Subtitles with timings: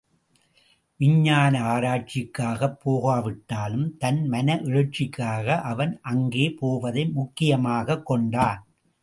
[0.99, 8.65] விஞ்ஞான ஆராய்ச்சிக்காகப் போகாவிட்டாலும், தன் மன எழுச்சிக்காக அவன் அங்கே போவதை முக்கியமாகக் கொண்டான்.